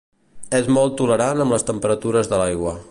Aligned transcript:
És 0.59 0.69
molt 0.77 0.95
tolerant 1.03 1.45
amb 1.45 1.57
les 1.57 1.67
temperatures 1.71 2.35
de 2.35 2.43
l'aigua. 2.43 2.79